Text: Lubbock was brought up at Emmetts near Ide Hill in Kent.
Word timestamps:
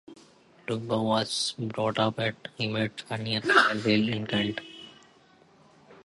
Lubbock 0.67 1.03
was 1.03 1.53
brought 1.59 1.99
up 1.99 2.19
at 2.19 2.47
Emmetts 2.59 3.03
near 3.19 3.39
Ide 3.43 3.81
Hill 3.81 4.09
in 4.09 4.25
Kent. 4.25 4.59